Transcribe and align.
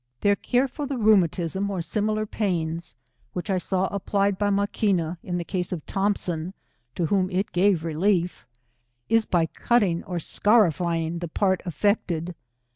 Their 0.21 0.35
^re 0.35 0.67
for 0.67 0.87
the 0.87 0.95
rheumatisirr, 0.95 1.69
or 1.69 1.79
similar 1.79 2.25
paio^, 2.25 2.95
which 3.33 3.51
I 3.51 3.57
%BiW 3.57 3.87
applied 3.91 4.35
by 4.39 4.49
Maquina, 4.49 5.19
in 5.21 5.37
the 5.37 5.43
case 5.43 5.71
of 5.71 5.85
Thompsotf, 5.85 6.53
to 6.95 7.05
whom 7.05 7.29
it 7.29 7.51
gave 7.51 7.83
relief, 7.83 8.47
is 9.09 9.27
by 9.27 9.45
cutting 9.45 10.03
or 10.05 10.17
icarifying^the 10.17 11.31
part 11.31 11.61
affected. 11.67 12.33